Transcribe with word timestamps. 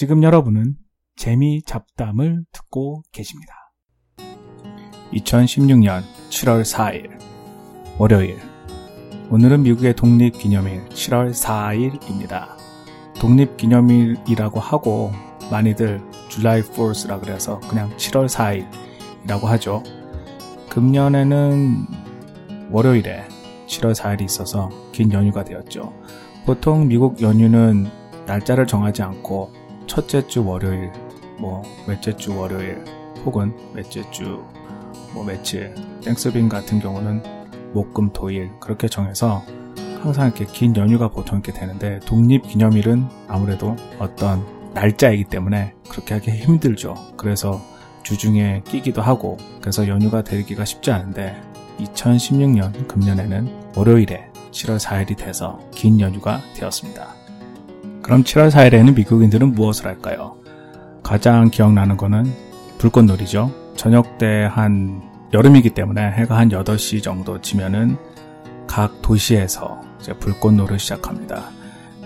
지금 0.00 0.22
여러분은 0.22 0.76
재미 1.14 1.62
잡담을 1.62 2.46
듣고 2.52 3.02
계십니다. 3.12 3.52
2016년 5.12 6.00
7월 6.30 6.62
4일 6.62 7.20
월요일 7.98 8.38
오늘은 9.28 9.62
미국의 9.62 9.96
독립기념일 9.96 10.86
7월 10.86 11.34
4일입니다. 11.34 12.46
독립기념일이라고 13.20 14.58
하고 14.58 15.12
많이들 15.50 16.00
July 16.30 16.62
4th라 16.62 17.20
그래서 17.20 17.60
그냥 17.68 17.94
7월 17.98 18.26
4일이라고 18.26 19.42
하죠. 19.42 19.82
금년에는 20.70 21.76
월요일에 22.70 23.28
7월 23.66 23.94
4일이 23.94 24.22
있어서 24.22 24.70
긴 24.92 25.12
연휴가 25.12 25.44
되었죠. 25.44 25.92
보통 26.46 26.88
미국 26.88 27.20
연휴는 27.20 27.86
날짜를 28.24 28.66
정하지 28.66 29.02
않고 29.02 29.59
첫째 29.90 30.24
주 30.28 30.46
월요일, 30.46 30.92
뭐 31.38 31.62
넷째 31.88 32.16
주 32.16 32.36
월요일, 32.36 32.84
혹은 33.24 33.52
넷째 33.74 34.08
주 34.10 34.40
뭐 35.12 35.24
며칠, 35.24 35.74
땡스빈 36.02 36.48
같은 36.48 36.80
경우는 36.80 37.22
목금 37.72 38.12
토일 38.12 38.50
그렇게 38.60 38.88
정해서 38.88 39.42
항상 40.00 40.26
이렇게 40.28 40.46
긴 40.46 40.74
연휴가 40.76 41.08
보통 41.08 41.38
이렇게 41.38 41.52
되는데 41.52 42.00
독립기념일은 42.06 43.04
아무래도 43.28 43.76
어떤 43.98 44.44
날짜이기 44.74 45.24
때문에 45.24 45.74
그렇게 45.88 46.14
하기 46.14 46.30
힘들죠. 46.30 46.94
그래서 47.16 47.60
주중에 48.02 48.62
끼기도 48.66 49.02
하고 49.02 49.36
그래서 49.60 49.88
연휴가 49.88 50.22
되기가 50.22 50.64
쉽지 50.64 50.90
않은데 50.90 51.36
2016년 51.80 52.86
금년에는 52.88 53.72
월요일에 53.76 54.30
7월 54.52 54.78
4일이 54.78 55.16
돼서 55.16 55.58
긴 55.72 56.00
연휴가 56.00 56.40
되었습니다. 56.54 57.14
그럼 58.02 58.24
7월 58.24 58.50
4일에는 58.50 58.94
미국인들은 58.94 59.52
무엇을 59.52 59.86
할까요? 59.86 60.36
가장 61.02 61.50
기억나는 61.50 61.96
거는 61.96 62.24
불꽃놀이죠. 62.78 63.52
저녁 63.76 64.18
때 64.18 64.44
한 64.46 65.02
여름이기 65.32 65.70
때문에 65.70 66.10
해가 66.12 66.36
한 66.36 66.48
8시 66.48 67.02
정도 67.02 67.40
지면은 67.40 67.96
각 68.66 69.00
도시에서 69.02 69.80
이제 70.00 70.12
불꽃놀이를 70.14 70.78
시작합니다. 70.78 71.50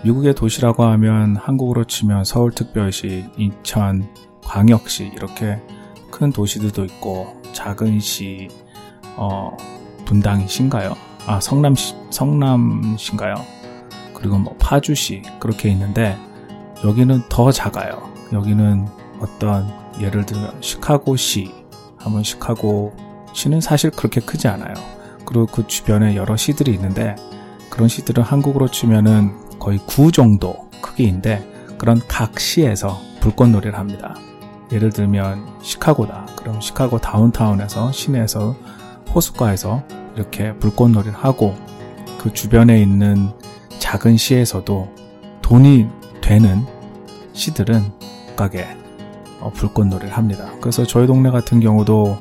미국의 0.04 0.34
도시라고 0.34 0.84
하면 0.84 1.36
한국으로 1.36 1.84
치면 1.84 2.24
서울특별시, 2.24 3.24
인천, 3.38 4.06
광역시 4.42 5.10
이렇게 5.14 5.58
큰 6.10 6.30
도시들도 6.32 6.84
있고 6.84 7.40
작은 7.52 8.00
시, 8.00 8.48
어, 9.16 9.56
분당이신가요? 10.04 10.94
아, 11.26 11.40
성남시, 11.40 11.94
성남시인가요? 12.10 13.34
그리고 14.24 14.38
뭐 14.38 14.56
파주시 14.58 15.20
그렇게 15.38 15.68
있는데 15.68 16.16
여기는 16.82 17.24
더 17.28 17.52
작아요. 17.52 18.10
여기는 18.32 18.88
어떤 19.20 19.70
예를 20.00 20.24
들면 20.24 20.62
시카고시 20.62 21.52
하면 21.98 22.22
시카고 22.22 22.96
시는 23.34 23.60
사실 23.60 23.90
그렇게 23.90 24.22
크지 24.22 24.48
않아요. 24.48 24.72
그리고 25.26 25.44
그 25.44 25.66
주변에 25.66 26.16
여러 26.16 26.38
시들이 26.38 26.72
있는데 26.72 27.16
그런 27.68 27.86
시들은 27.86 28.22
한국으로 28.22 28.68
치면은 28.68 29.58
거의 29.58 29.76
구 29.84 30.10
정도 30.10 30.70
크기인데 30.80 31.76
그런 31.76 32.00
각 32.08 32.40
시에서 32.40 32.98
불꽃놀이를 33.20 33.76
합니다. 33.76 34.14
예를 34.72 34.88
들면 34.88 35.58
시카고다. 35.60 36.28
그럼 36.36 36.62
시카고 36.62 36.98
다운타운에서 36.98 37.92
시내에서 37.92 38.56
호숫가에서 39.14 39.82
이렇게 40.16 40.54
불꽃놀이를 40.54 41.12
하고 41.12 41.54
그 42.18 42.32
주변에 42.32 42.80
있는 42.80 43.30
작은 43.94 44.16
시에서도 44.16 44.88
돈이 45.40 45.86
되는 46.20 46.64
시들은 47.32 47.80
가게 48.34 48.66
어, 49.38 49.52
불꽃놀이를 49.54 50.10
합니다. 50.10 50.50
그래서 50.60 50.84
저희 50.84 51.06
동네 51.06 51.30
같은 51.30 51.60
경우도 51.60 52.18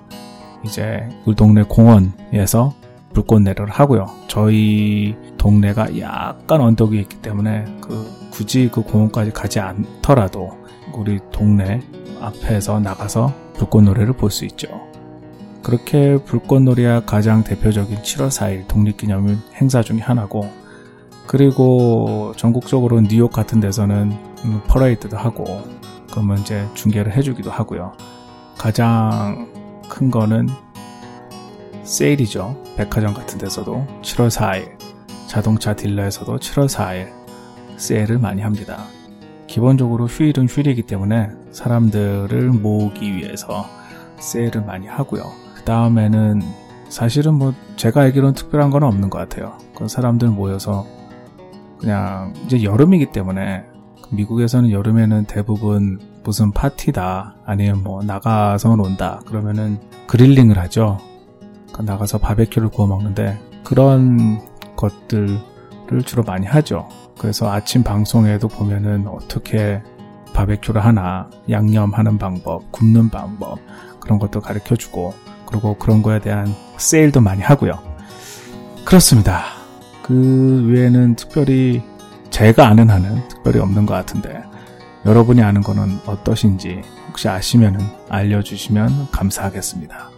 이제 0.63 1.09
우리 1.25 1.35
동네 1.35 1.63
공원에서 1.63 2.75
불꽃놀이를 3.13 3.69
하고요. 3.71 4.07
저희 4.27 5.15
동네가 5.39 5.99
약간 5.99 6.61
언덕이 6.61 6.99
있기 6.99 7.23
때문에 7.23 7.65
그 7.81 8.07
굳이 8.29 8.69
그 8.71 8.83
공원까지 8.83 9.31
가지 9.31 9.59
않더라도 9.59 10.51
우리 10.93 11.19
동네 11.31 11.81
앞에서 12.21 12.79
나가서 12.81 13.33
불꽃놀이를 13.55 14.13
볼 14.13 14.29
수 14.29 14.45
있죠. 14.45 14.67
그렇게 15.63 16.17
불꽃놀이가 16.17 17.05
가장 17.05 17.43
대표적인 17.43 17.97
7월 18.03 18.27
4일 18.27 18.67
독립기념일 18.67 19.37
행사 19.55 19.81
중의 19.81 20.03
하나고 20.03 20.62
그리고 21.27 22.33
전국적으로 22.35 23.01
뉴욕 23.01 23.31
같은 23.31 23.59
데서는 23.59 24.11
음, 24.45 24.61
퍼레이드도 24.67 25.17
하고 25.17 25.61
그러면 26.11 26.39
이제 26.39 26.67
중계를 26.73 27.15
해주기도 27.15 27.49
하고요. 27.49 27.93
가장 28.57 29.51
큰 29.89 30.11
거는 30.11 30.49
세일이죠. 31.83 32.55
백화점 32.77 33.13
같은 33.13 33.37
데서도 33.37 33.85
7월 34.01 34.29
4일, 34.29 34.77
자동차 35.27 35.75
딜러에서도 35.75 36.37
7월 36.37 36.67
4일 36.67 37.11
세일을 37.77 38.19
많이 38.19 38.41
합니다. 38.41 38.85
기본적으로 39.47 40.07
휴일은 40.07 40.47
휴일이기 40.47 40.83
때문에 40.83 41.29
사람들을 41.51 42.49
모으기 42.49 43.15
위해서 43.15 43.65
세일을 44.19 44.63
많이 44.63 44.87
하고요. 44.87 45.23
그 45.55 45.63
다음에는 45.63 46.41
사실은 46.89 47.35
뭐 47.35 47.53
제가 47.75 48.01
알기로는 48.01 48.33
특별한 48.35 48.69
건 48.69 48.83
없는 48.83 49.09
것 49.09 49.17
같아요. 49.17 49.57
그 49.75 49.87
사람들 49.87 50.29
모여서 50.29 50.85
그냥 51.83 52.33
이제 52.45 52.63
여름이기 52.63 53.07
때문에 53.07 53.65
미국에서는 54.09 54.71
여름에는 54.71 55.25
대부분 55.25 55.99
무슨 56.23 56.53
파티다 56.53 57.35
아니면 57.45 57.83
뭐 57.83 58.01
나가서 58.01 58.77
논다 58.77 59.19
그러면은 59.25 59.79
그릴링을 60.07 60.57
하죠. 60.59 60.97
나가서 61.77 62.19
바베큐를 62.19 62.69
구워 62.69 62.87
먹는데 62.87 63.37
그런 63.65 64.39
것들을 64.77 65.41
주로 66.05 66.23
많이 66.23 66.47
하죠. 66.47 66.87
그래서 67.19 67.51
아침 67.51 67.83
방송에도 67.83 68.47
보면은 68.47 69.05
어떻게 69.07 69.81
바베큐를 70.33 70.83
하나, 70.83 71.29
양념하는 71.49 72.17
방법, 72.17 72.71
굽는 72.71 73.09
방법, 73.09 73.59
그런 73.99 74.19
것도 74.19 74.39
가르쳐 74.39 74.75
주고, 74.75 75.13
그리고 75.45 75.75
그런 75.77 76.01
거에 76.01 76.19
대한 76.19 76.47
세일도 76.77 77.19
많이 77.19 77.41
하고요. 77.41 77.73
그렇습니다. 78.85 79.43
그 80.03 80.67
외에는 80.67 81.15
특별히 81.15 81.81
제가 82.29 82.67
아는 82.67 82.89
한은 82.89 83.27
특별히 83.29 83.59
없는 83.59 83.85
것 83.85 83.93
같은데, 83.93 84.43
여러분이 85.05 85.41
아는 85.41 85.61
거는 85.61 85.99
어떠신지 86.05 86.81
혹시 87.07 87.27
아시면 87.29 87.79
알려주시면 88.09 89.09
감사하겠습니다. 89.11 90.12